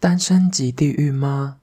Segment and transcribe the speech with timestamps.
[0.00, 1.59] 单身即地狱吗？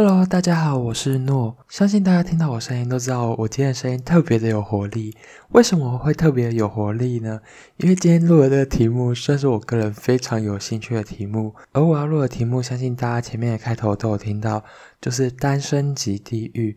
[0.00, 1.56] ？Hello，大家好，我是诺。
[1.68, 5.12] 相信大家听到我声音都知道，我今天的声音特别的有活力。
[5.48, 7.40] 为什么我会特别有活力呢？
[7.78, 11.52] 因为今天录的这个题目算是我个人非常有兴趣的题目。
[11.72, 14.62] 而我要录的题目，相信大家前面的开头都有听到，
[15.00, 16.76] 就是《单身即地狱》。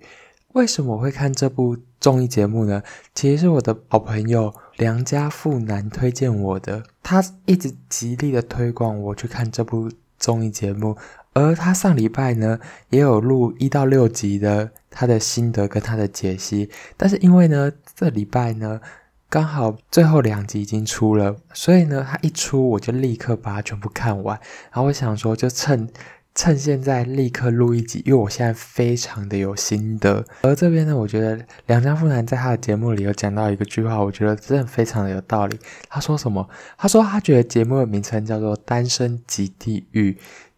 [0.54, 2.82] 为什么我会看这部综艺节目呢？
[3.14, 10.98] 其实是我的好朋友良家富男推荐我的，他一直极力的推广我去看这部综艺节目。
[11.34, 12.60] 而他上礼拜呢，
[12.90, 18.82] 也有录一到六集的他的心得跟他的解析，但是因为呢，这礼拜呢，
[19.30, 24.38] 刚好最后两集已经出了，所以呢，他一出我就立刻把它全部看完。
[24.72, 25.88] 然后我想说，就趁
[26.36, 30.26] 趁现在立刻录一集，因为我现在非常的有心得。
[30.42, 35.58] 而这边呢，我觉得梁家富男在他的节目里有讲到一个句话，我觉得真的非常的有道理。
[35.88, 36.50] 他说什么？
[36.78, 40.12] 他说他觉得节目的名称叫做《单身即地狱》。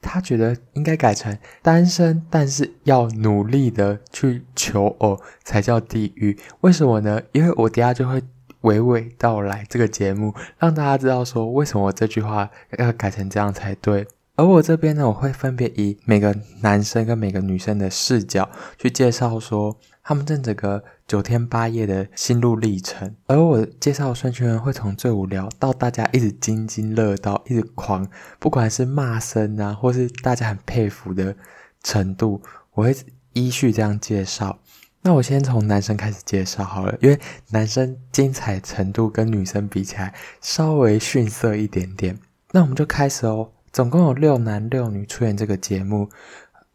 [0.03, 6.37] 他觉得应该改成单身，但是要努力的去求偶才叫地狱。
[6.61, 7.21] 为什么呢？
[7.31, 8.21] 因为我等下就会
[8.61, 14.05] 娓娓道来这个节目，让大家知道说为什么这句话要改成这样才对。
[14.35, 23.15] 而我这边呢，我会分别以每个男生跟每个女生的视角去介绍说他们正整个九天八夜的心路历程。
[23.27, 28.07] 而我介绍的顺序呢，会从最无聊到大家一直津津乐道，一直狂，
[28.39, 31.35] 不管是骂声啊，或是大家很佩服的
[31.81, 32.41] 程度，
[32.73, 32.95] 我会
[33.31, 34.59] 依序这样介绍。
[35.01, 42.17] 那我先从男生开始介绍好了，因为男生精彩程度跟女生比起来稍微逊色一点点。
[42.51, 43.51] 那我们就开始哦。
[43.73, 46.07] 总共有六男六女出演这个节目，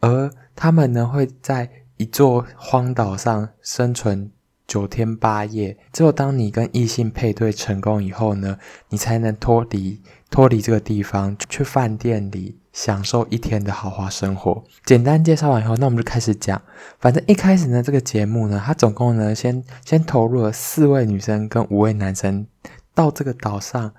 [0.00, 4.30] 而他们呢，会在一座荒岛上生存
[4.66, 5.76] 九天八夜。
[5.92, 10.00] 只有当你跟异性配对成功以后呢，你才能脱离
[10.30, 14.62] 脱离这个地方，去饭店里享受一天的豪华生活。
[14.84, 16.60] 简单介绍完以后，那我们就开始讲。
[16.98, 22.46] 反正一开始呢，这个节目呢，它总共呢，先先投入了四位女生跟五位男生
[22.94, 23.92] 到这个岛上。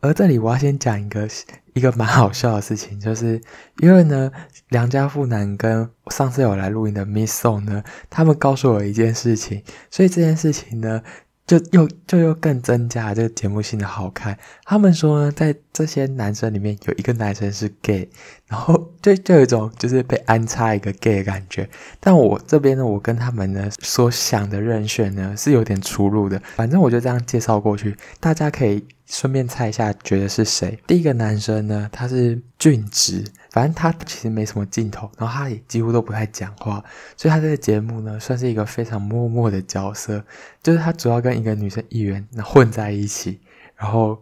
[0.00, 1.28] 而这里我要先讲一个
[1.74, 3.40] 一个蛮好笑的事情，就是
[3.78, 4.32] 因为呢，
[4.72, 11.02] 良家富男跟上次有来录音的 Miss Song 呢，他们告诉我一件事情，所以这件事情呢。
[11.44, 14.38] 就又就又更增加了这个节目性的好看。
[14.64, 18.08] 他们说呢，在这些男生里面有一个男生是 gay，
[18.46, 21.68] 然后 就就有一种就是被安插一个 gay 的感觉。
[21.98, 26.40] 但我这边呢，我跟他们呢所想的人选呢是有点出入的。
[26.54, 30.78] 反正我就这样介绍过去，大家可以顺便猜一下，觉得是谁？
[30.86, 33.22] 第一个男生呢，他是俊植。
[33.50, 36.82] 反正他其实没什么镜头，然后他也几乎都不太讲话，
[37.14, 40.24] 所以他这个节目呢，算是一个非常默默的角色，
[40.62, 43.38] 就是他主要跟一个女生议员混在一起，
[43.76, 44.18] 然后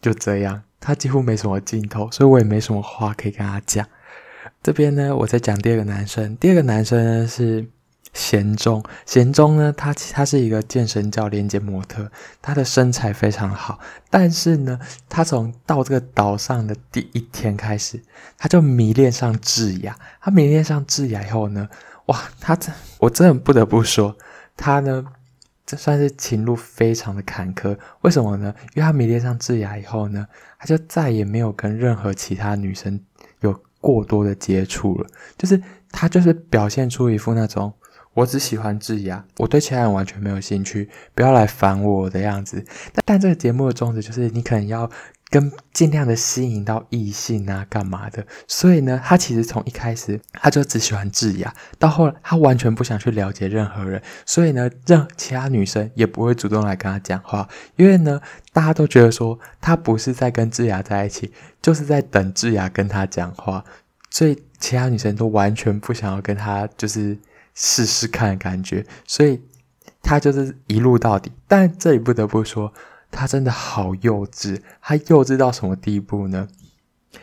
[0.00, 3.84] 就这样，他几乎没什么镜头，所以我也没什么话可以跟他讲。
[4.62, 7.68] 这边呢，我再讲第二个男生，第二个男生呢是。
[8.14, 12.08] 贤中，贤中呢，他他是一个健身教练兼模特，
[12.40, 13.80] 他的身材非常好。
[14.08, 18.00] 但是呢，他从到这个岛上的第一天开始，
[18.38, 19.96] 他就迷恋上智雅。
[20.20, 21.68] 他迷恋上智雅以后呢，
[22.06, 24.16] 哇，他这我真的不得不说，
[24.56, 25.04] 他呢，
[25.66, 27.76] 这算是情路非常的坎坷。
[28.02, 28.54] 为什么呢？
[28.74, 30.24] 因为他迷恋上智雅以后呢，
[30.60, 33.00] 他就再也没有跟任何其他女生
[33.40, 35.08] 有过多的接触了。
[35.36, 35.60] 就是
[35.90, 37.74] 他就是表现出一副那种。
[38.14, 42.64] 我只喜欢智雅，我对其他人完全没有兴趣，不要来烦我的样子。
[42.92, 44.88] 但但这个节目的宗旨就是，你可能要
[45.30, 48.24] 跟尽量的吸引到异性啊，干嘛的？
[48.46, 58.20] 所以呢，他其实从一开始他就只喜欢智雅，到后来他完全不想去了解任何人，所以呢，让其他女生也不会主动来跟他讲话，因为呢，
[58.52, 63.64] 大家都觉得说他不是在跟智雅在一起，就是在等智雅跟他讲话，
[64.08, 67.18] 所以其他女生都完全不想要跟他就是。
[67.54, 69.40] 试试看感觉，所以
[70.02, 71.32] 他就是一路到底。
[71.46, 72.72] 但这里不得不说，
[73.10, 74.60] 他真的好幼稚。
[74.82, 76.48] 他幼稚到什么地步呢？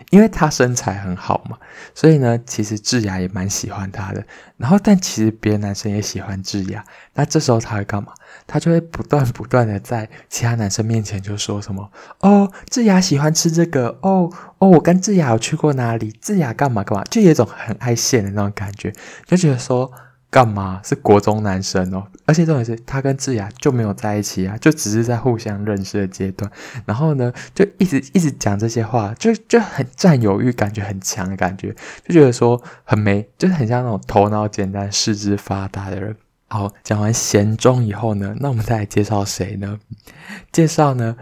[0.10, 1.58] 因为他身材很好嘛，
[1.94, 4.26] 所以呢，其实智雅也蛮喜欢他的。
[4.56, 6.84] 然后，但其实别的男生也喜欢智雅。
[7.14, 8.14] 那这时候他会干嘛？
[8.48, 11.92] 他就会不断不断的在其他男生面前就说什么
[12.22, 14.00] ：“哦，智雅喜欢吃这个。
[14.02, 16.10] 哦哦，我跟智雅有去过哪里？
[16.22, 18.94] 智雅干嘛干嘛？”就有一种很爱现的那种感觉，
[19.26, 19.92] 就觉得说。
[20.32, 20.80] 干嘛？
[20.82, 26.50] 是国中男生哦，而且重点是他跟智雅就没有在一起啊，就只是在互相认识的阶段。
[26.86, 31.76] 然后呢，就一直一直讲这些话，就就很占有欲，感觉很强的感觉，
[32.08, 36.16] 就觉得说很没，就是很像那种头脑简单、四肢发达的人。
[36.48, 39.80] 好，讲完贤中以后呢，那我们再来介绍谁呢？
[40.54, 41.18] 介绍呢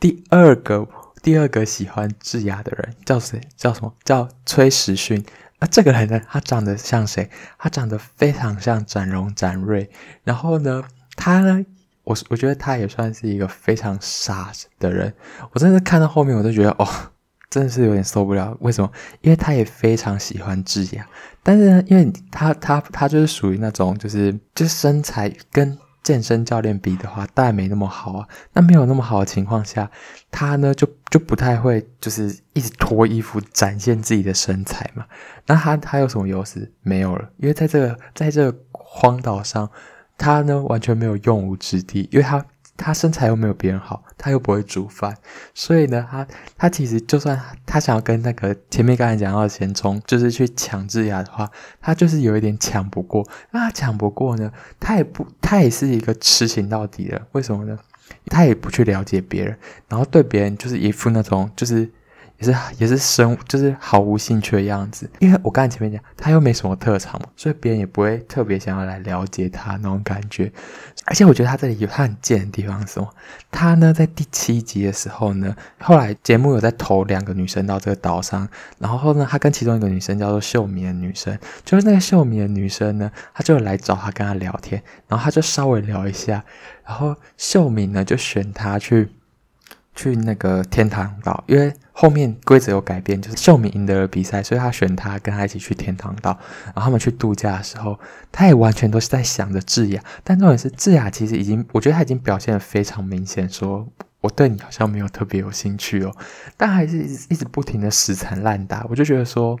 [0.00, 0.88] 第二个
[1.22, 3.40] 第二个喜欢智雅的人叫谁？
[3.56, 3.94] 叫什么？
[4.02, 5.24] 叫崔时训。
[5.60, 7.28] 那这个人呢，他长得像谁？
[7.58, 9.90] 他长得非常像展荣、展瑞。
[10.24, 10.82] 然后呢，
[11.16, 11.64] 他呢，
[12.04, 15.12] 我我觉得他也算是一个非常傻的人。
[15.52, 16.86] 我真的看到后面，我都觉得哦，
[17.50, 18.56] 真的是有点受不了。
[18.60, 18.90] 为什么？
[19.20, 21.06] 因为他也非常喜欢智雅，
[21.42, 25.78] 但是呢，因为他他他就是属于那种，就是就身材跟。
[26.08, 28.26] 健身教练比的话，当然没那么好啊。
[28.54, 29.90] 那没有那么好的情况下，
[30.30, 35.04] 他呢就就不太会，就是一直脱衣服展现自己的身材嘛。
[35.46, 36.72] 那他他有什么优势？
[36.80, 39.70] 没有了，因为在这个在这个荒岛上，
[40.16, 42.42] 他呢完全没有用武之地，因为他。
[42.78, 45.14] 他身材又没有别人好，他又不会煮饭，
[45.52, 46.26] 所以呢，他
[46.56, 51.50] 他其实就算他想要跟那个前面刚才讲到的贤忠，就是去抢智雅的话，
[51.82, 53.28] 他就是有一点抢不过。
[53.50, 57.26] 那他抢不过呢，他也不，他也是一个痴情到底的。
[57.32, 57.78] 为什么呢？
[58.26, 59.58] 他也不去了解别人，
[59.88, 61.90] 然后对别人就是一副那种就是。
[62.38, 70.52] 也是也是生就是毫无兴趣的样子，因为我刚才前面讲他又没什么特长嘛，所以别人也不会特别想要来了解他那种感觉。
[71.06, 73.08] 而且我觉得他这里有他很贱的地方是什么？
[73.50, 78.48] 他呢在第七集的时候呢，后来节目有在投两个女生到这个岛上，
[78.78, 86.44] 然后呢他跟其中一个女生叫做秀敏的女生，就是那个秀敏的女生呢，她就来找他跟他聊天，然后他就稍微聊一下，
[86.86, 89.08] 然后秀敏呢就选他去。
[89.98, 96.38] 去那个天堂岛，因为后面规则有改变，就是秀敏赢得了比赛，所以他选他跟他一起去天堂岛。
[96.66, 97.98] 然后他们去度假的时候，
[98.30, 100.00] 他也完全都是在想着智雅。
[100.22, 103.84] 但重点是，智雅其实已经，我觉得他已经表现得非常明显，说
[104.20, 106.14] 我对你好像没有特别有兴趣哦，
[106.56, 108.86] 但还是一直一直不停的死缠烂打。
[108.88, 109.58] 我就觉得说。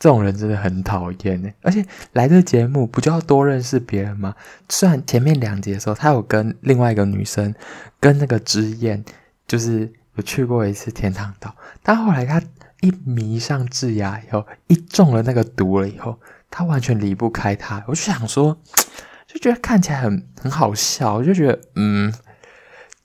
[0.00, 4.34] 这种人真的很讨厌呢，而且来这节目不就要多认识别人吗？
[4.70, 7.54] 虽然前面两集的时候，他有跟另外一个女生，
[8.00, 9.04] 跟那个知燕，
[9.46, 12.42] 就是有去过一次天堂岛，但后来他
[12.80, 16.18] 一迷上智雅以后，一中了那个毒了以后，
[16.50, 17.84] 他完全离不开她。
[17.86, 18.58] 我就想说，
[19.28, 22.10] 就觉得看起来很很好笑，我就觉得，嗯，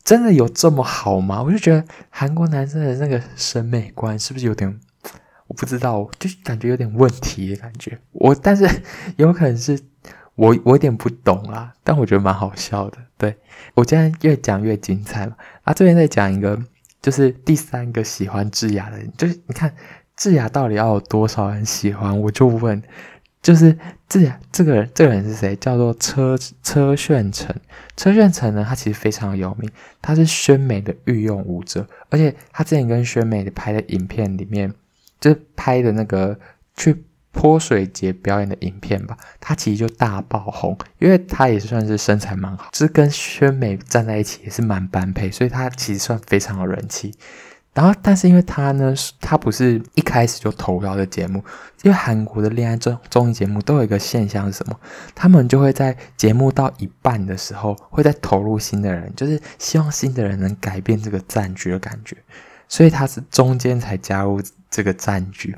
[0.06, 1.44] 真的有这么好吗？
[1.44, 4.80] 我就觉得韩国男生的那个审美观是不是有点？
[5.48, 7.98] 我不知道，就感觉有点问题的感觉。
[8.14, 8.68] 我但是
[9.18, 9.80] 有可能是
[10.34, 12.98] 我我有点不懂啦，但我觉得蛮好笑的。
[13.16, 13.38] 对，
[13.76, 15.36] 我今天越讲越精彩嘛。
[15.64, 16.60] 啊，这边再讲一个，
[17.00, 19.72] 就是第三个喜欢智雅的人，就是你看
[20.18, 22.20] 智雅到底要有多少人喜欢？
[22.20, 22.82] 我就问，
[23.44, 23.78] 就是
[24.10, 25.56] 智雅这个人，这个人是谁？
[25.58, 27.56] 叫做车车炫成。
[27.96, 29.70] 车炫成呢，他其实非常有名，
[30.02, 34.74] 他是宣美的御用舞者，而且他之前跟宣美的拍的影片里面。
[35.20, 36.38] 就拍的那个
[36.76, 47.14] 去泼水节表演的影片吧，他其实就大爆红，因为他也算是身材蛮好，就是跟宣美站在一起也是蛮般配，所以他其实算非常有人气。
[47.74, 51.44] 然后，但是因为他呢，他不是一开始就投到的节目，
[51.84, 54.80] 因为韩国的恋爱综综艺节目都有一个现象是什么？
[55.14, 62.16] 他们就会在节目到一半的时候，会再投入新的人，就是希望新的人能改变这个战局的感觉。
[62.68, 65.56] 所以他是中间才加入这个战局，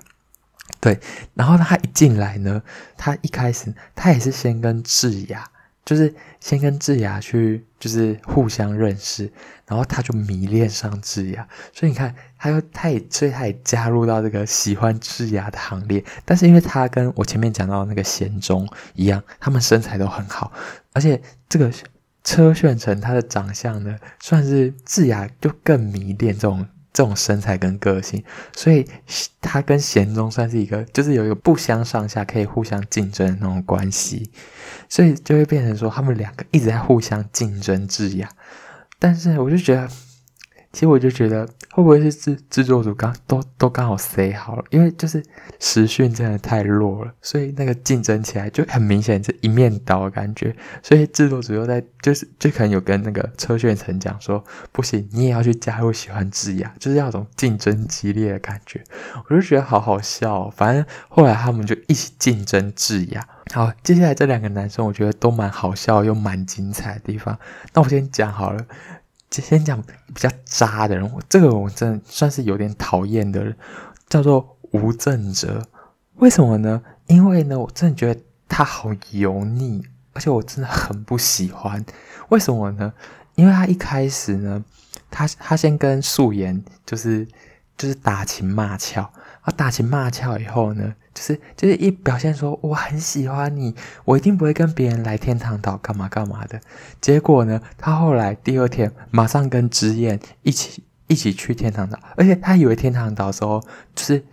[0.80, 1.00] 对。
[1.34, 2.62] 然后他一进来呢，
[2.98, 5.50] 他一开始他也是先跟智雅，
[5.86, 9.32] 就是先跟智雅去，就是互相认识，
[9.66, 11.48] 然后他就迷恋上智雅。
[11.74, 16.04] 所以你看，他又他也所以他也加入到这个喜欢智雅的行列。
[16.26, 20.52] 但是因为他跟我前面讲到那个贤忠一样，他们身材都很好，
[20.94, 21.72] 而且这个
[22.24, 26.68] 车炫成他的长相呢，算是智雅就更迷恋这种。
[26.94, 28.24] 这种身材跟个性，
[28.56, 28.88] 所以
[29.40, 34.32] 他跟贤宗算是一个，就是有一个不相上下，可以互相竞争的那种关系，
[34.90, 38.30] 所以就会变成说他们两个一直在互相竞争制呀，
[39.00, 39.90] 但是我就觉得。
[40.74, 44.64] 其实我就觉得，会不会是制制作组刚都都刚好塞好了？
[44.70, 45.24] 因为就是
[45.60, 50.56] 时训真的太弱了，所以那个竞争起来就很明显是一面倒的感觉。
[50.84, 58.84] 所以制作组又在就是就可能有跟那个车炫成讲说，不行，你也要去加入喜欢智雅，就是要种竞争激烈的感觉。
[59.28, 60.50] 我就觉得好好笑。
[60.50, 63.28] 反正后来他们就一起竞争智雅。
[63.54, 67.40] 好，接下来这两个男生，我觉得都蛮好笑又蛮精彩的地方。
[67.74, 68.66] 那我先讲好了。
[69.42, 73.56] 先讲比较渣的人，这个我真的算是有点讨厌的人，
[74.08, 75.62] 叫做吴正哲。
[76.16, 76.82] 为什么呢？
[77.08, 81.86] 因为呢，我真的觉得他好油腻，而且我真的很不喜欢。
[82.30, 82.92] 为什么呢？
[83.36, 84.64] 因为他一开始呢，
[85.12, 87.28] 他他先跟素颜就是
[87.78, 89.04] 就是打情骂俏，
[89.42, 93.74] 啊，打情骂俏以后呢，就是就是一表现说我很喜欢你，
[94.06, 96.62] 我一定不会跟别人来天堂岛干嘛干嘛的。
[97.02, 103.60] 结果呢，他后来第二天马上跟之燕一起一起去天堂岛，而且他以为天堂岛的时候
[103.96, 104.24] 就是。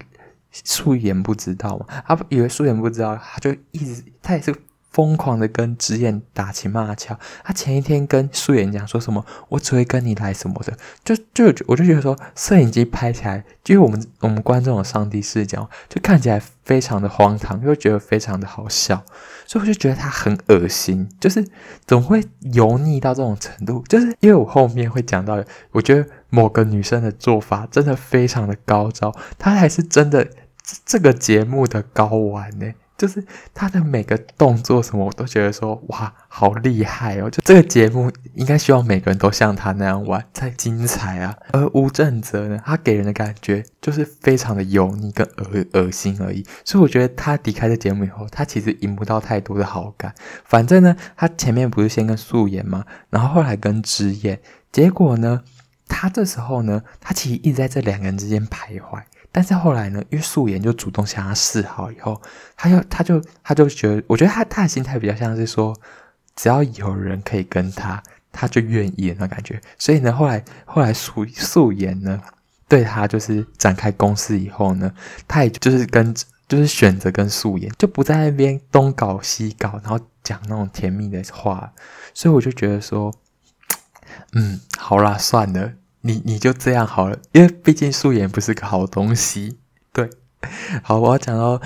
[0.62, 1.86] 素颜不知道嘛？
[2.06, 4.54] 他以为素颜不知道，他就一直他也是
[4.94, 7.18] 疯狂的跟直言打情骂俏。
[7.42, 10.72] 他前一天跟素颜讲说什么，我只会跟你来什么的，
[11.04, 19.04] 就就我就觉得说，摄影机拍起来，就是我们我们观众的上帝视角，就看起来非常的荒唐，又觉得非常的好笑，
[19.46, 21.46] 所以我就觉得他很恶心，就是
[21.84, 23.84] 怎么会油腻到这种程度？
[23.88, 30.26] 就是因为我后面会讲到，我觉得某个女生的做法真的非常的高招，她还是真的。
[30.86, 32.72] 这个节目的高玩呢，
[33.04, 37.28] 就是他的每个动作什么，我都觉得说哇，好厉害哦！
[37.28, 41.36] 就这个节目应该希望每个人都像他那样玩才精彩啊。
[41.52, 46.42] 而吴正则呢，他给人的感觉就是非常的油腻跟恶恶心而已。
[46.64, 50.14] 所以我觉得他离开这节目以后，他其实赢不到太多的好感。
[50.46, 54.40] 反正呢，他前面不是先跟素颜嘛，然后后来跟之燕，
[54.72, 55.42] 结果呢，
[55.88, 59.02] 他这时候呢，他其实一直在这两个人之间徘徊。
[59.36, 62.22] 但是后来呢，因为素颜就主动向他示好以后，
[62.56, 65.76] 他就他就他就觉得，我觉得他他的心态比较像是说，
[66.36, 68.00] 只要有人可以跟他，
[68.30, 69.60] 他就愿意那感觉。
[69.76, 72.22] 所以呢，后来后来素素颜呢，
[72.68, 74.88] 对他就是展开攻势以后呢，
[75.26, 76.14] 他也就是跟
[76.46, 81.72] 就是选择跟素颜，就不在那边东搞西搞，然后讲那种甜蜜的话。
[82.14, 83.12] 所以我就觉得说，
[84.34, 85.72] 嗯，好啦，算了。
[86.06, 89.56] 你你就这样好了，因为毕竟素颜不是个好东西。
[89.90, 90.10] 对，
[90.82, 91.60] 好，我要讲到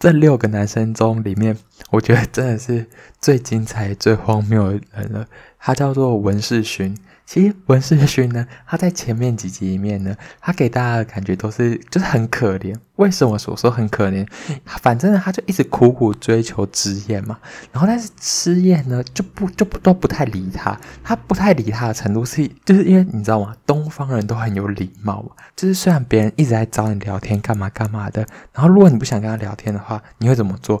[0.00, 1.56] 这六个男生中里面，
[1.90, 2.86] 我觉得真的是
[3.20, 5.28] 最精彩、最荒谬的人了。
[5.60, 6.96] 他叫做文世勋。
[7.26, 12.74] 其实文世勋呢，他在前面几集里面呢，他给大家的感觉都是就是很可怜。
[12.96, 14.24] 为什么我说很可怜？
[14.66, 17.36] 反正呢，他就一直苦苦追求之燕嘛。
[17.72, 20.78] 然后但是知燕呢，就不就不都不太理他。
[21.02, 23.56] 他不太理他的程度是，就是因为你知道吗？
[23.66, 25.30] 东方人都很有礼貌嘛。
[25.56, 30.80] 就是虽然别人一直在找你聊天，干嘛干嘛的，然后如果你不想跟他聊天的话，你会怎么做？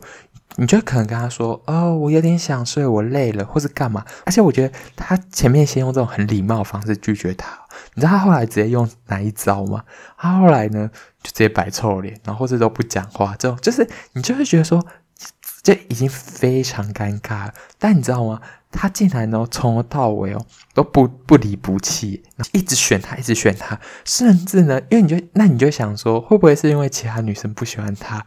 [0.56, 7.58] 你就可能跟他说：“哦，我有点想睡，我累了，或是干嘛。”而且我觉得他前面先用这种很礼貌的方式拒绝他，
[7.94, 9.82] 你知道他后来直接用哪一招吗？
[10.16, 10.88] 他后来呢
[11.22, 14.84] 就直接摆臭脸，然后或者都不讲话，这种就是你就会觉得说
[15.62, 17.54] 这已经非常尴尬了。
[17.78, 18.40] 但你知道吗？
[18.76, 28.26] 他竟然呢从头到尾哦都不不离不弃，一直选他，一直选他，甚至呢，因为你就那你就想说，会不会是因为其他女生不喜欢他？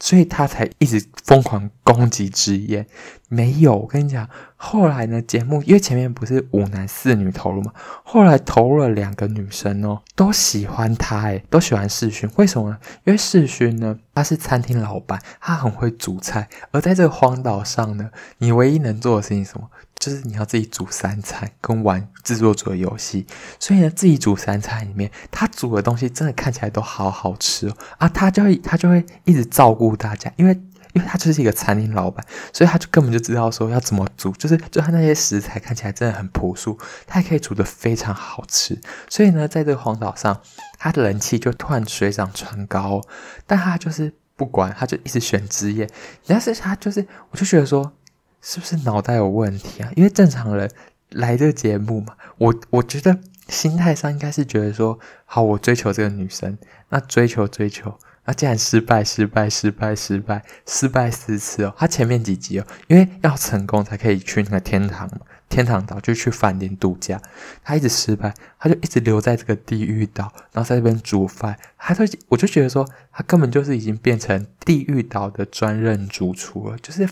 [0.00, 2.86] 所以他才一直疯狂攻击直言，
[3.28, 3.76] 没有。
[3.76, 7.72] 我跟你讲，后来呢，节目因为前面不是五男四女投入嘛，
[8.04, 12.28] 后来投入了两个女生哦，都喜欢他，诶，都喜欢世勋。
[12.36, 12.78] 为什么呢？
[13.04, 16.48] 因为世勋呢，他是餐厅老板，他很会煮菜。
[16.70, 19.68] 而在这个荒岛上呢，你唯一能做的事情是什么？
[19.98, 23.26] 就是你要自己煮三餐，跟玩制作组的游戏。
[23.58, 27.76] 所以呢，自己煮三餐里面，他煮的东西真的看起来都好好吃哦。
[27.98, 30.52] 啊，他就会他就会一直照顾大家，因为
[30.92, 34.30] 因为他就是一个餐厅老板，所以他就根本就知道说要怎么煮。
[34.32, 38.80] 就是就他那些食材看起来真的很朴素，他也可以煮得非常好吃。
[39.08, 40.40] 所以呢，在这个荒岛上，
[40.78, 43.02] 他的人气就突然水涨船高。
[43.46, 45.88] 但他就是不管，他就一直选职业。
[46.26, 47.92] 但是他就是，我就觉得说。
[48.40, 49.90] 是不是脑袋有问题啊？
[49.96, 50.70] 因为正常人
[51.10, 53.18] 来这个节目嘛，我我觉得
[53.48, 56.56] 心态上应该是觉得说，好，我追求这个女生，
[56.88, 65.20] 那追求追求，那既然失败失败失败失败失败四次哦，他前面几集哦，因为要成功才可以去那个天堂嘛。
[65.48, 67.18] 天堂岛就去饭店度假，
[67.64, 71.58] 他一直失败，他就一直留在这个地狱岛，然后在这边煮饭。
[71.78, 77.08] 他就我就觉得说，他根本就是已经变成地狱岛的专任主厨了，就是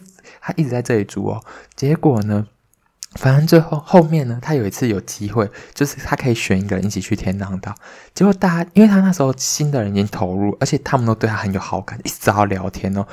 [0.47, 1.43] 他一直在这里住哦。
[1.75, 2.47] 结果呢，
[3.15, 7.75] 反正最后后面呢，他有一次有机会，就是他可以选一个人一起去天堂岛。
[8.15, 13.05] 结果大家因为他那时候新的人已经投入，而且他们都对他很有好感，一直找他聊天哦。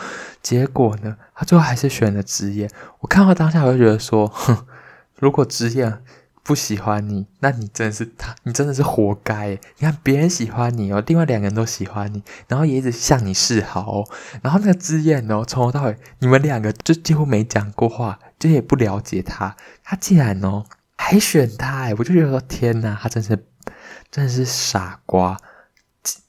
[0.43, 2.69] 结果呢，他最后还是选了职业。
[2.99, 4.65] 我看到当下我就觉得说，哼。
[5.19, 5.99] 如果职业
[6.43, 9.51] 不喜欢你，那你真的是他，你真的是活该。
[9.77, 14.09] 你看别人喜欢你哦，另外两个人都喜欢你，然后也一直向你示好哦。
[14.41, 19.55] 然后那个之燕哦，从头到尾你们两个就几乎没讲过话，就也不了解他。
[19.83, 20.65] 他竟然哦
[20.97, 23.29] 还选他，哎，我就觉得说天哪，他真是
[24.11, 25.39] 真的是傻瓜。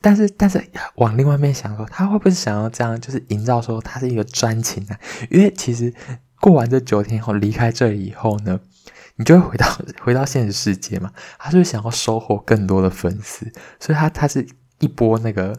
[0.01, 4.97] 但是但是往另外面想说，他会不会想要这样，就是营造说他是一个专情啊？
[5.29, 5.93] 因为其实
[6.41, 8.61] 过完这九天后离开这里以后呢，
[9.17, 9.67] 你就会回到
[10.03, 11.13] 回到现实世界嘛。
[11.39, 14.47] 他就是想要收获更多的粉丝，所以他他是
[14.79, 15.55] 一波那个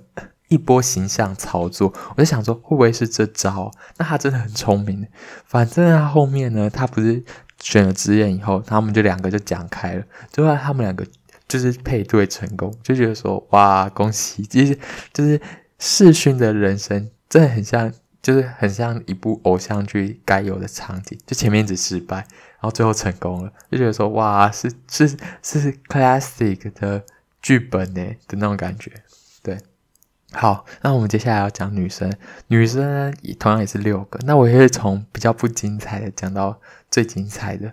[0.48, 1.94] 一波形象操作。
[2.16, 3.72] 我就想说，会不会是这招？
[3.98, 5.08] 那他真的很聪明。
[5.46, 7.24] 反正他后面呢，他不是
[7.60, 11.06] 选了职业以后，他们就两个就讲开了，最后他们两个。
[11.48, 14.42] 就是配对成功，就觉得说哇，恭喜！
[14.48, 14.76] 其实
[15.14, 15.40] 就是
[15.78, 21.16] 世勋的人生真的很像，就是很像一部偶像剧该有的场景。
[21.24, 22.26] 就前面一直失败，
[22.66, 25.08] 然后最后成功了，就觉得说哇，是是
[25.44, 27.04] 是 classic 的
[27.40, 28.92] 剧本呢的那种感觉。
[29.44, 29.56] 对，
[30.32, 32.12] 好，那我们接下来要讲女生，
[32.48, 34.20] 女生同样也是六个。
[34.26, 37.72] 那我也会从比较不精彩的讲到最精彩的，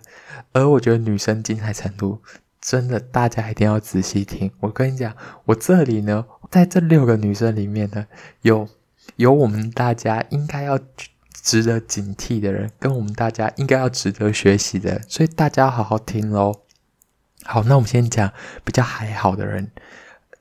[0.51, 2.21] 而我觉得女生精彩程度。
[2.61, 4.51] 真的，大家一定要仔细听。
[4.59, 5.13] 我跟你讲，
[5.45, 8.05] 我这里呢，在这六个女生里面呢，
[8.43, 8.69] 有
[9.15, 10.77] 有我们大家应该要
[11.43, 16.61] 值得警惕的人，跟我们大家应该要值得学习的，所以大家要好好听喽。
[17.43, 18.31] 好，那我们先讲
[18.63, 19.69] 比较还好的人。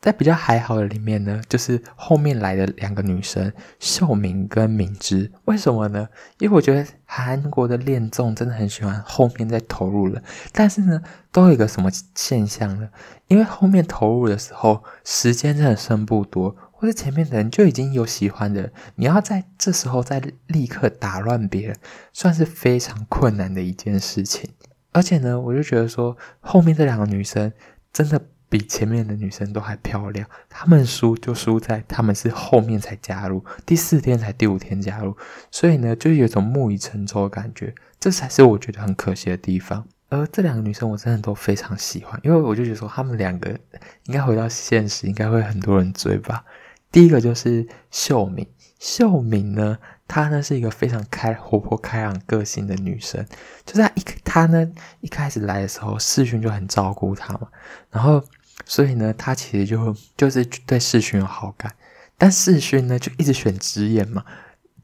[0.00, 5.30] 在比较还好的里面呢，就是后面来的两个女生秀敏跟敏芝。
[5.44, 6.08] 为什么呢？
[6.40, 12.88] 因为我觉得韩国的恋综真的很喜欢后面再投入了，但是呢，都有一个什么现象呢？
[13.28, 21.76] 因为后面投入的时候，时间真的剩不多，或者前面的人就已经有喜欢的，你要在这时候再立刻打乱别人，
[22.12, 24.50] 算是非常困难的一件事情。
[24.90, 27.52] 而且呢，我就觉得说，后面这两个女生
[27.92, 28.20] 真的。
[28.48, 35.16] 比前面的女生都还漂亮，她们输就输在她们是后面才加入，第四天才第五天加入，
[35.50, 39.88] 所以呢，就有种木已成舟的感觉，这才是我觉得很可惜的地方。
[40.10, 43.58] 而这两个女生我真的都非常喜欢，因为我就觉得说她们两个
[44.04, 46.44] 应该回到现实，应该会很多人追吧。
[46.92, 48.46] 第一个就是秀敏，
[48.78, 49.78] 秀敏呢。
[50.08, 53.26] 她呢是一个非常开活泼开朗个性的女生，
[53.64, 54.70] 就是她一她呢
[55.00, 57.48] 一开始来的时候，世勋就很照顾她嘛，
[57.90, 58.22] 然后
[58.66, 61.74] 所以呢，她其实就就是对世勋有好感，
[62.18, 64.22] 但世勋呢就一直选直言嘛，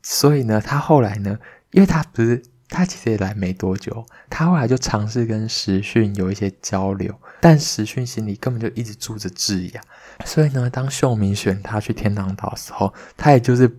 [0.03, 1.39] 所以呢，她后来呢，
[1.73, 9.81] 因为她不是他其实也来没多久，他后来就尝试跟时勋有一些交流，但时勋心里根本就一直住着智雅，
[10.25, 13.71] 所以呢，当秀明选他去天堂岛的时候，他也就是。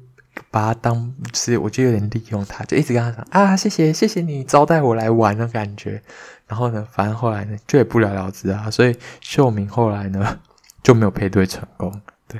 [0.51, 6.01] 把他当是，我就有点利用他，就一直跟他说啊，谢谢谢谢你招待我来玩的感觉。
[6.47, 8.71] 然后呢，反正后来呢，就也不了了之啊。
[8.71, 10.39] 所以秀明后来呢
[10.81, 12.01] 就没有配对成功。
[12.25, 12.39] 对，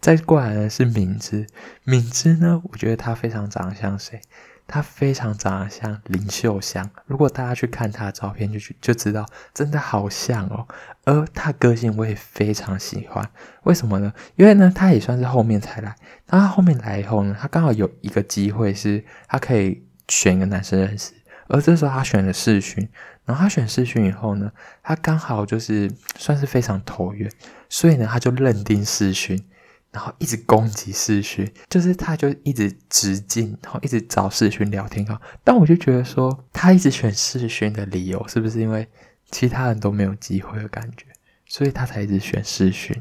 [0.00, 1.46] 再过来呢是敏芝，
[1.84, 4.20] 敏芝呢，我觉得她非常长得像谁？
[4.66, 6.90] 她非常长得像林秀香。
[7.06, 10.66] 如果大家去看她的照片，就去就知道，真的好像哦。
[11.04, 13.28] 而她个性我也非常喜欢，
[13.62, 14.12] 为什么呢？
[14.34, 15.94] 因为呢，她也算是后面才来。
[16.26, 21.12] 当她后面来以后呢，她刚好有一个机会是她可以选一个男生认识，
[21.48, 22.88] 而这时候她选了世勋。
[23.24, 24.50] 然后她选世勋以后呢，
[24.82, 27.30] 她刚好就是算是非常投缘，
[27.68, 29.44] 所以呢，她就认定世勋。
[29.92, 35.06] 然后一直攻击世勋，就是他就一直直进，然后一直找世勋聊天。
[35.42, 38.86] 但我就觉得说，他一直选世勋的理由，是不是因为
[39.30, 41.06] 其他人都没有机会的感觉，
[41.46, 42.94] 所以他才一直选世勋？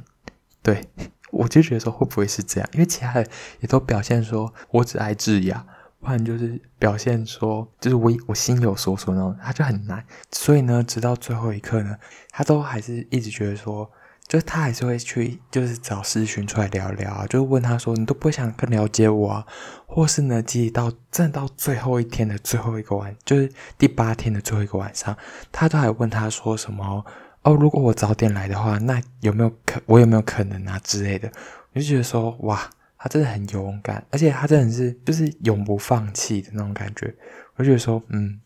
[0.63, 0.87] 对，
[1.31, 2.69] 我就觉得说，会不会是这样？
[2.71, 3.27] 因为其他人
[3.59, 5.65] 也都表现说我只爱智雅，
[5.99, 10.01] 不然就是表现说就是我我心有所属那种，他就很难。
[10.31, 11.97] 所以呢，直到最后一刻呢，
[12.29, 13.91] 他都还是一直觉得说。
[14.27, 19.45] 就他还是会去，就是找世勋出来聊聊啊，就问他说：“你都不想更了解我啊？”
[19.85, 25.15] 或是呢，即使到真到最后一天的最后一个晚，就是第八天的最后一个晚上，
[25.51, 27.05] 他都还问他说什么
[27.43, 31.31] ：“哦，如果我早点来的话，那有没有可我有没有可能啊之类的？”
[31.73, 37.13] 我就觉得说：“哇，他真的很勇敢，而且他真的是就是永不放弃的那种感觉。”
[37.55, 38.41] 我就觉得说：“嗯。”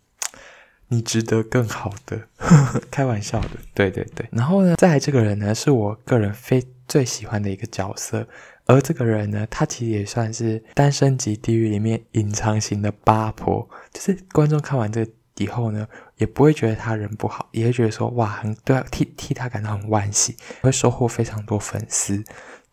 [0.89, 2.19] 你值得更好的，
[2.91, 4.27] 开玩笑的，对对对。
[4.31, 8.27] 然后呢，再来这个人呢，是我个人非最喜欢的一个角色，
[8.65, 22.23] 而这个人呢，他其实也算是《单身级地狱》里面隐藏型的八婆，就是观众看完这以后呢，也不会觉得他人不好，也会觉得说哇，很对啊，替替他感到很惋惜，会收获非常多粉丝。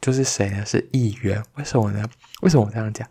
[0.01, 0.65] 就是谁呢？
[0.65, 1.43] 是议员。
[1.55, 2.05] 为什么呢？
[2.43, 3.09] 为什么我这样讲？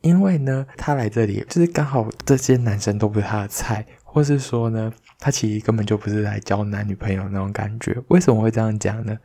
[0.00, 3.86] 因为呢，他来这里就是刚好这些男生都不是他的菜。
[4.14, 8.00] 或是说呢，他其实根本就不是来交男女朋友那种感觉。
[8.06, 9.18] 为什么会这样讲呢？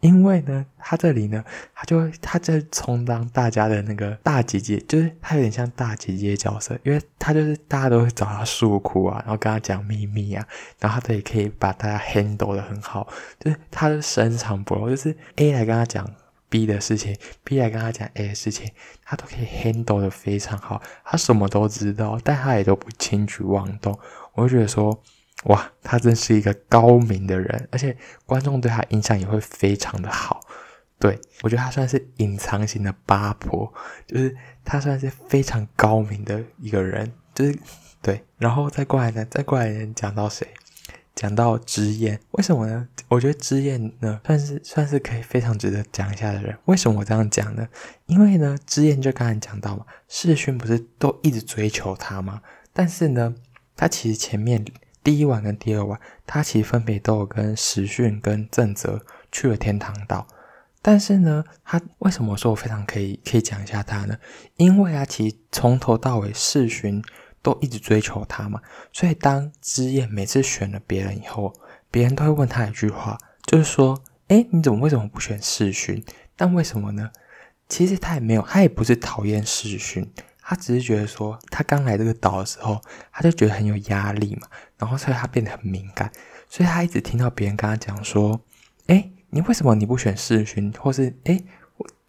[0.00, 10.44] 因为呢，他这里呢，他就他在充当大家的那个大姐姐，就是他有点像大姐姐角色，因为他就是大家都会找他诉苦啊，然后跟他讲秘密啊，
[10.80, 13.06] 然后他都也可以把大家 handle 得很好，
[13.38, 16.04] 就是他的深藏不露，就是 A 来跟他讲
[16.48, 18.68] B 的事情，B 来跟他讲 A 的事情，
[19.04, 23.96] 他都可以 handle 得非常好，他什么都知道，但他也都不轻举妄动。
[24.34, 25.02] 我就觉得说，
[25.44, 30.40] 哇，他真是一个高明的人，而且观众对他印象也会非常的好。
[30.98, 33.72] 对，我觉得他算是隐藏型的八婆，
[34.06, 37.58] 就是他算是非常高明的一个人，就是
[38.00, 38.24] 对。
[38.38, 40.46] 然后再过来呢，再过来人讲到谁？
[41.14, 42.88] 讲到之燕，为什么呢？
[43.08, 46.56] 我觉得之燕呢，算是算是可以非常值得讲一下的人。
[46.64, 47.68] 为什么我这样讲呢？
[48.06, 52.40] 因为呢，之燕就刚才讲到嘛，世勋不是都一直追求他吗？
[52.72, 53.34] 但是呢，
[53.82, 54.64] 他其实前面
[55.02, 60.24] 第一晚跟第二晚，他其实分别都有跟时勋跟正则去了天堂岛。
[60.80, 64.16] 但是呢，他为什么说我非常可以可以讲一下他呢？
[64.56, 67.02] 因为啊，其实从头到尾世勋。
[67.44, 68.60] 都一直追求他嘛，
[68.92, 71.52] 所以当之燕每次选了别人以后，
[71.90, 76.00] 别人都会问他一句话，就是说：“诶，你怎么为什么不选世勋？
[76.36, 77.10] 但为什么呢？
[77.68, 80.08] 其实他也没有，他也不是讨厌世勋，
[80.42, 82.80] 他只是觉得说，他刚来这个岛的时候，
[83.12, 86.10] 他就觉得很有压力嘛，然后所以他变得很敏感，
[86.48, 88.40] 所以他一直听到别人跟他讲说
[88.88, 90.72] ：“哎，你为什么你不选世勋？
[90.78, 91.42] 或是哎。”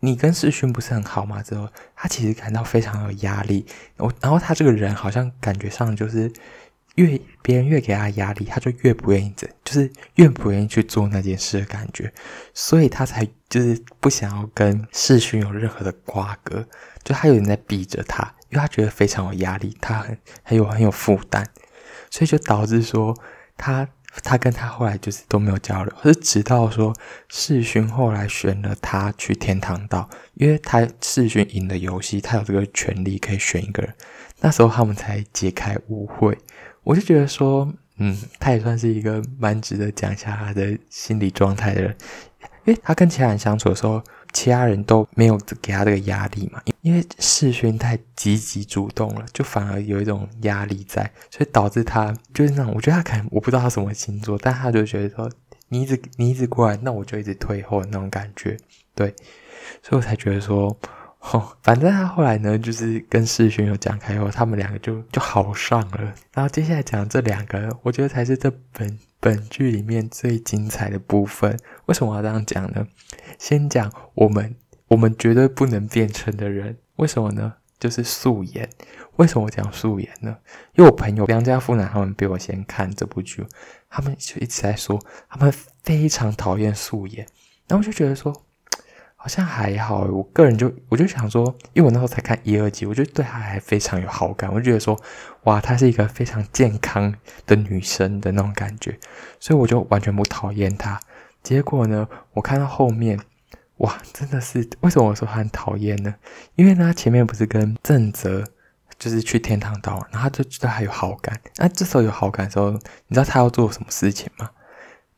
[0.06, 1.42] 你跟世勋不是很好吗？
[1.42, 1.66] 之后
[1.96, 3.66] 他其实感到非常有压力，
[3.96, 6.30] 我然后他这个人好像感觉上就是
[6.96, 12.12] 越别人越给他压力，他就越不愿意整，就是越不愿意去做那件事的感觉，
[12.54, 16.66] 所以他才就是不想要跟世勋有任何的瓜葛，
[17.04, 21.46] 就他有点在逼着他，因为他觉得非常有压力，他很很有很有负担，
[22.10, 23.18] 所以就导致说
[23.58, 23.88] 他。
[24.24, 26.96] 他跟他后来就是都没有交流，是直到说
[27.30, 33.92] 世勋后来选了他去天堂岛，因为他世勋赢了游戏，他有这个权利可以选一个人，
[34.40, 36.38] 那时候他们才解开误会。
[36.84, 41.96] 我就觉得说，嗯，他也算是一个蛮值得讲一下他的心理状态的人，
[42.66, 44.02] 因为他跟其他人相处的时候。
[44.36, 55.30] 其他人都没有给他这个压力嘛，因为世勋太积极主动了，就反而有一种压力在，所以导致他就是那种，我觉得他可能我不知道他什么星座，但他就觉得说
[55.68, 58.58] 你一直你一直过来，那我就一直退后那种感觉，
[58.96, 59.14] 对，
[59.84, 60.76] 所以我才觉得说，
[61.32, 71.58] 哦，反正他后来呢，就是跟世勋有讲开后，他们两个就就好上了，然后接下来讲这两个，我觉得才是这本本剧里面最精彩的部分。
[71.86, 72.86] 为什么要这样讲呢？
[73.40, 74.56] 先讲我们，
[74.90, 77.54] 我们绝对不能变成的人，为什么呢？
[77.80, 78.70] 就是素颜。
[79.16, 80.38] 为什么我讲素颜呢？
[80.76, 83.46] 因为我朋友梁家腹男他们比我先看这部剧，
[83.90, 87.26] 他们就一直在说，他们非常讨厌素颜。
[87.68, 88.34] 然后我就觉得说，
[89.24, 90.02] 好像还好。
[90.02, 94.52] 我个人就我就想说，因为我那时候才看一二集，我就对她还非常有好感。
[94.52, 95.00] 我就觉得说，
[95.44, 99.00] 哇，她是一个非常健康的女生的那种感觉，
[99.40, 101.00] 所以我就完全不讨厌她。
[101.42, 103.18] 结果呢，我看到后面，
[103.78, 106.14] 哇，真的是为什么我说他很讨厌呢？
[106.56, 108.44] 因为呢，他前面不是跟正则
[109.00, 111.40] 就是去天堂岛，然后他就觉得他有好感。
[111.56, 114.50] 那这时候有好感的时候，你知道她要做什么事情吗？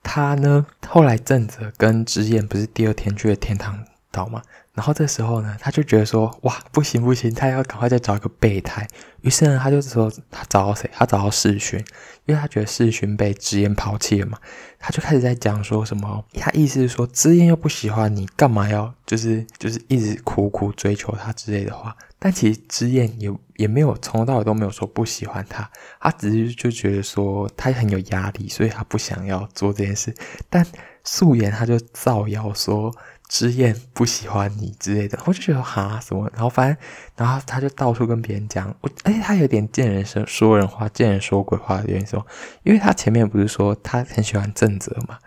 [0.04, 3.84] 他呢，后来正则跟之燕不是第二天去了天堂
[4.16, 4.42] 岛吗？
[4.74, 8.88] 然后这时候呢，他就觉得说，哇，不行不行，他要赶快再找一个备胎。
[9.22, 10.90] 于是呢，他就说，他找到谁？
[10.94, 11.80] 他找到世勋，
[12.26, 14.38] 因为他觉得世勋被之燕抛弃了嘛。
[14.80, 21.96] 他就开始在讲说什么，他意思是说，之燕又不喜欢你，干嘛要就是就是一直苦苦追求他之类的话。
[22.20, 30.14] 但其实之燕也也没有从头到尾都没有说不喜欢他，他只是就觉得说他很有压力，所以他不想要做这件事。
[30.50, 30.66] 但
[31.04, 32.94] 素颜他就造谣说。
[33.28, 36.78] 之燕不喜欢你之类的， 我就觉得哈什么，然后反正，
[37.16, 42.26] 然后他就到处跟别人讲，我而且他有点见人说说人话，见人说鬼话的原因说，
[42.64, 45.18] 因为他前面不是说他很喜欢正则嘛，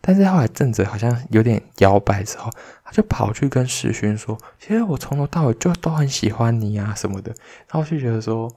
[0.00, 2.48] 但是后来正则好像有点摇摆之后，
[2.84, 7.34] 他就跑去跟世勋说，其实我从头到尾就都很喜欢你啊什么的，
[7.70, 8.48] 然后就觉得说，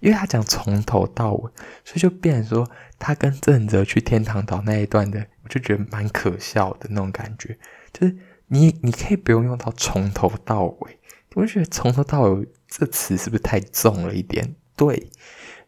[0.00, 1.50] 因为他讲从头到尾，
[1.82, 7.58] 所以就变成说他跟正则去天堂岛那一段的，我就觉得蛮可笑的那种感觉，
[7.92, 8.14] 就是。
[8.52, 10.98] 你你可以不用用到从头到尾，
[11.34, 14.56] 我就觉得从头到尾这词是不是太重了一点？
[14.74, 15.08] 对，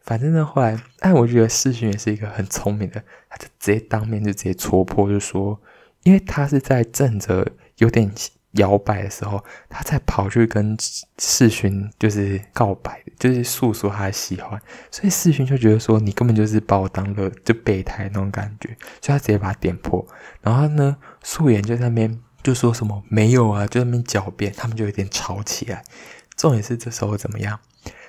[0.00, 5.60] 反正呢后来，但我觉得世勋也是一个很聪明的，他就直接当面就直接戳破，就说，
[6.02, 8.10] 因为他是在正着有点
[8.52, 10.76] 摇摆的时候，他才跑去跟
[11.18, 20.04] 世勋就是告白，就是诉说他的喜欢，所以世勋就觉得说你根本就是把我当个就备胎那种感觉，所以他直接把他点破，
[20.40, 22.20] 然后呢素颜就在那边。
[22.42, 25.84] 就说什么没有啊，就在那边狡辩，他们就有点吵起来。
[26.36, 27.58] 重点是这时候怎么样？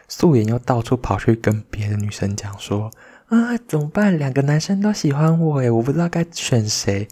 [0.08, 2.91] 素颜又到处跑去跟别的女生讲说
[3.30, 4.17] ：“啊，怎么办？
[4.17, 7.08] 两个男生都喜欢我诶，我不知道该选谁。”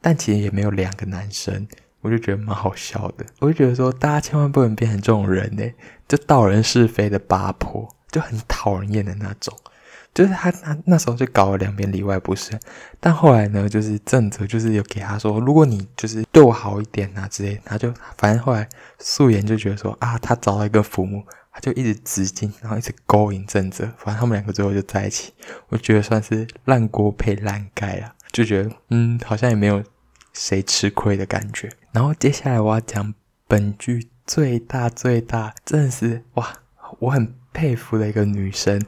[0.00, 1.66] 但其实也没有两个男生，
[2.00, 3.24] 我就觉得蛮好笑的。
[3.40, 5.64] 我就觉得说，大家千万不能变成这种人呢，
[6.06, 9.56] 就道人是非的八婆，就很讨人厌的那种。
[10.16, 12.58] 就是他那那时候就搞了两边里外不是，
[12.98, 18.66] 但后来呢，就是正则就是有给他说，如果你就是对我好一点啊之类，他就反正后来
[18.98, 25.34] 素颜就觉得说啊，他找到一个父母，他就一直直进，然后一直勾引正则，反正他们两个最后就在一起。
[25.68, 29.84] 我觉得算是烂锅配烂盖啊，就觉得嗯，好像也没有
[30.32, 31.68] 谁吃亏的感觉。
[31.92, 33.12] 然后接下来我要讲
[33.46, 36.54] 本剧最大最大，真的是哇，
[37.00, 38.80] 我很佩服的一个女生。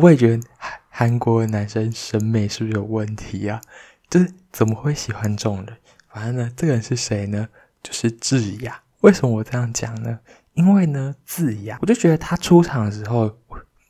[0.00, 3.60] 我也觉得韩韩国的男生审美是不是有问题啊？
[4.08, 5.76] 就是怎么会喜欢这种人？
[6.08, 7.48] 反正呢，这个人是谁呢？
[7.82, 8.82] 就是智雅。
[9.02, 10.18] 为什么我这样讲呢？
[10.54, 13.30] 因为呢，智雅，我就觉得他出场的时候，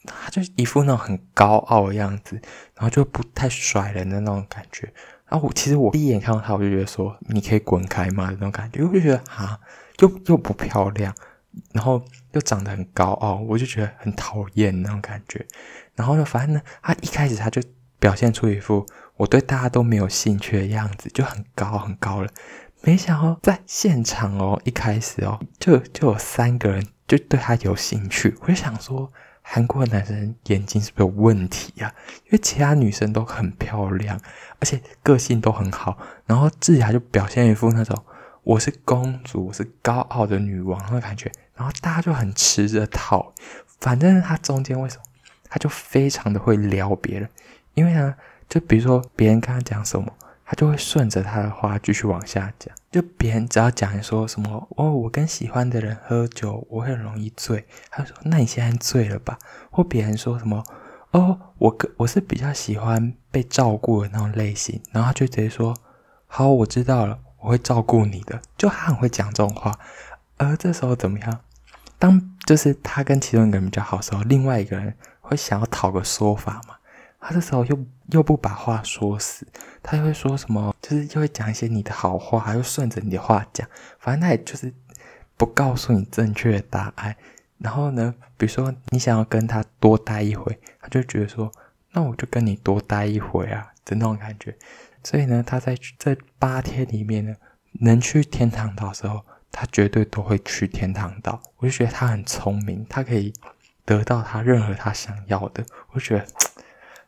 [0.05, 2.35] 他就一副那种很高傲的样子，
[2.75, 4.93] 然后就不太甩人的那种感觉。
[5.29, 8.31] 然后我其实我第一眼看到他，我就觉得说，你可以滚开嘛？
[8.31, 9.61] 那种感觉，我就觉得啊，
[10.01, 11.15] 又又不漂亮。
[11.73, 15.45] 然后又长得很高傲，我就觉得很讨厌那种感觉。
[16.01, 17.61] 然后呢，反正呢，他一开始他就
[17.99, 18.87] 表现出一副
[19.19, 22.31] 我对大家都没有兴趣的样子，就很高很高了。
[22.81, 28.35] 没想到在现场哦，一开始哦，就就有三个人就对他有兴趣。
[28.41, 31.93] 我就想说，韩国男生眼睛是不是有问题呀？
[32.25, 34.19] 因为其他女生都很漂亮，
[34.59, 35.99] 而且个性都很好。
[36.25, 38.03] 然后智雅就表现一副那种。
[38.43, 43.35] 我是公主，我是高傲的女王的感觉，然后大家就很吃这套。
[43.79, 45.03] 反正他中间为什么，
[45.51, 47.29] 他就非常的会撩别人，
[47.75, 48.15] 因为呢，
[48.49, 50.11] 就比如说别人跟他讲什么，
[50.47, 52.75] 他就会顺着他的话继续往下讲。
[52.91, 59.37] 就别人只要讲说什么哦，我跟喜欢的人喝酒，我很容易醉，他说那你现在醉了吧？
[59.71, 60.65] 或别人说什么
[61.11, 65.77] 哦，我跟我是比较喜欢被照顾的那种类型，然后他就直接说
[66.27, 67.19] 好，我知道了。
[67.43, 69.73] 我会照顾你的，就他很会讲这种话。
[70.37, 71.41] 而这时候怎么样？
[71.99, 74.95] 当就是他跟其中一个人比较好的时候，另外一个人
[75.31, 76.77] 会想要讨个说法嘛？
[77.21, 77.79] 他这时候又
[78.13, 79.47] 又不把话说死，
[79.83, 80.75] 他又会说什么？
[80.83, 83.69] 就是又会讲一些你的好话，又顺着你的话讲。
[83.99, 84.73] 反正他也就是
[85.37, 87.15] 不告诉你正确的答案。
[87.59, 91.53] 然后呢，比如说你想要跟他多待一会，他就觉得说，
[91.93, 94.57] 那我就跟你多待一会啊，的那种感觉。
[95.05, 97.35] 所以呢，他在这八天里面呢，
[97.81, 99.21] 能去天堂岛的时候，
[99.53, 101.39] 他绝对都会去天堂岛。
[101.59, 103.31] 我就觉得他很聪明，他可以
[103.91, 105.65] 得到他任何他想要的。
[105.91, 106.25] 我觉得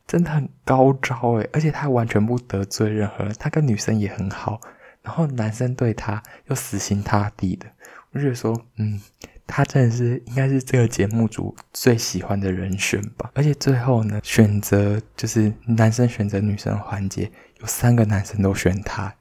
[0.04, 4.60] 真的很高招诶，而且他完全不得罪任何人，他跟女生也很好，
[5.00, 7.66] 然后男生对他又死心塌地的。
[8.10, 9.00] 我就觉得说，嗯。
[9.44, 19.12] 他真的是应该是这个节目组最喜欢的人选吧，而且最后呢，选择就是男生选择女生环节，有三个男生都选他，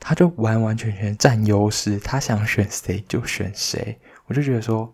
[0.00, 4.90] 他就完完全全占优势，他想选谁就选谁，我就觉得说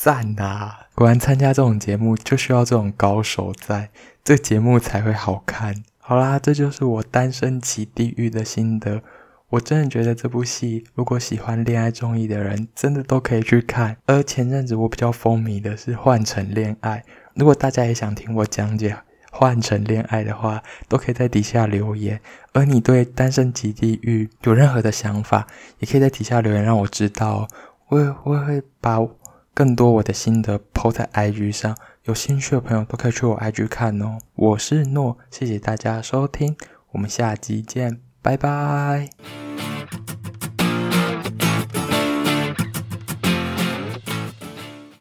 [0.00, 0.78] 赞呐、啊！
[0.94, 3.90] 果然参加这种节目就需要这种高手在，
[4.22, 5.82] 这节目才会好看。
[5.98, 9.02] 好啦，这就是我单身即地狱的心得。
[9.48, 13.96] 我真的觉得这部戏，如果喜欢恋爱综艺的人，真的都可以去看。
[14.06, 17.02] 而前阵子我比较风靡的是《换乘恋爱》，
[17.34, 18.92] 如果大家也想听我讲解
[19.32, 22.20] 《换乘恋爱》的话，都可以在底下留言。
[22.52, 25.48] 而你对《单身即地狱》有任何的想法，
[25.80, 27.48] 也可以在底下留言让我知道。
[27.88, 29.00] 我也我会把
[29.58, 34.18] 更多我的心得抛在 IG 上，有兴趣的朋友都可以去我 IG 看哦。
[34.36, 36.56] 我是诺，谢谢大家收听，
[36.92, 38.00] 我们下集见。
[38.22, 39.10] 拜拜。